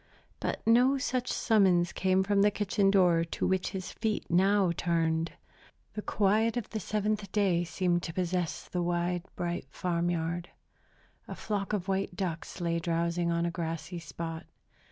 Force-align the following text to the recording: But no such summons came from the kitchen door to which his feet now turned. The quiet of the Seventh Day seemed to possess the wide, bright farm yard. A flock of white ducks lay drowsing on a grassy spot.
But 0.39 0.65
no 0.65 0.97
such 0.97 1.31
summons 1.31 1.93
came 1.93 2.23
from 2.23 2.41
the 2.41 2.49
kitchen 2.49 2.89
door 2.89 3.23
to 3.23 3.45
which 3.45 3.69
his 3.69 3.91
feet 3.91 4.25
now 4.31 4.71
turned. 4.75 5.33
The 5.93 6.01
quiet 6.01 6.57
of 6.57 6.67
the 6.71 6.79
Seventh 6.79 7.31
Day 7.31 7.63
seemed 7.63 8.01
to 8.01 8.13
possess 8.15 8.67
the 8.67 8.81
wide, 8.81 9.23
bright 9.35 9.67
farm 9.69 10.09
yard. 10.09 10.49
A 11.27 11.35
flock 11.35 11.71
of 11.71 11.87
white 11.87 12.15
ducks 12.15 12.59
lay 12.59 12.79
drowsing 12.79 13.31
on 13.31 13.45
a 13.45 13.51
grassy 13.51 13.99
spot. 13.99 14.45